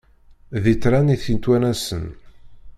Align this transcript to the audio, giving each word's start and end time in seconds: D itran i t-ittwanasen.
D 0.63 0.65
itran 0.73 1.13
i 1.15 1.17
t-ittwanasen. 1.23 2.05